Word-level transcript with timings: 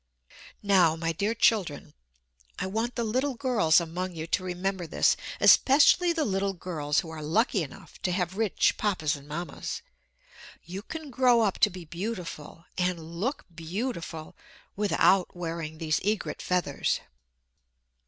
Now, 0.63 0.95
my 0.95 1.11
dear 1.11 1.35
children, 1.35 1.93
I 2.57 2.65
want 2.65 2.95
the 2.95 3.03
little 3.03 3.35
girls 3.35 3.79
among 3.79 4.15
you 4.15 4.25
to 4.25 4.43
remember 4.43 4.87
this, 4.87 5.15
especially 5.39 6.11
the 6.11 6.25
little 6.25 6.53
girls 6.53 7.01
who 7.01 7.11
are 7.11 7.21
lucky 7.21 7.61
enough 7.61 8.01
to 8.01 8.11
have 8.11 8.35
rich 8.35 8.77
Papas 8.77 9.15
and 9.15 9.27
Mammas. 9.27 9.83
You 10.63 10.81
can 10.81 11.11
grow 11.11 11.41
up 11.41 11.59
to 11.59 11.69
be 11.69 11.85
beautiful, 11.85 12.65
and 12.79 12.99
look 13.19 13.45
beautiful, 13.53 14.35
without 14.75 15.35
wearing 15.35 15.77
these 15.77 15.99
egret 16.03 16.41
feathers. 16.41 16.99